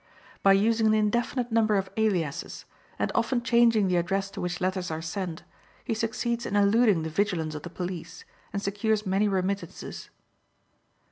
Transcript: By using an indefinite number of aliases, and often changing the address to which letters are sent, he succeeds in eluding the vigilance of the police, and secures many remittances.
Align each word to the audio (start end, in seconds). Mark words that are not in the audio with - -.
By 0.41 0.53
using 0.53 0.87
an 0.87 0.93
indefinite 0.95 1.51
number 1.51 1.75
of 1.77 1.91
aliases, 1.95 2.65
and 2.97 3.11
often 3.13 3.43
changing 3.43 3.87
the 3.87 3.97
address 3.97 4.31
to 4.31 4.41
which 4.41 4.59
letters 4.59 4.89
are 4.89 4.99
sent, 4.99 5.43
he 5.85 5.93
succeeds 5.93 6.43
in 6.47 6.55
eluding 6.55 7.03
the 7.03 7.09
vigilance 7.11 7.53
of 7.53 7.61
the 7.61 7.69
police, 7.69 8.25
and 8.51 8.63
secures 8.63 9.05
many 9.05 9.27
remittances. 9.27 10.09